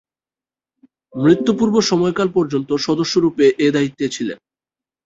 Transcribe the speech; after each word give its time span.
মৃত্যু-পূর্ব 1.15 1.75
সময়কাল 1.89 2.27
পর্যন্ত 2.33 2.69
সদস্যরূপে 2.85 3.45
এ 3.57 3.67
দায়িত্বে 3.71 4.05
ছিলেন। 4.15 4.37